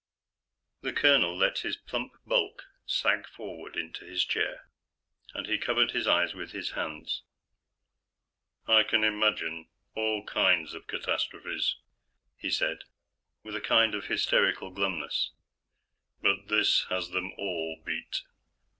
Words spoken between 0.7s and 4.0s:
The colonel let his plump bulk sag forward in